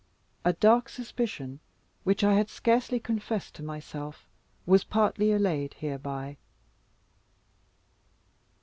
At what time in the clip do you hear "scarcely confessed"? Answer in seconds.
2.49-3.53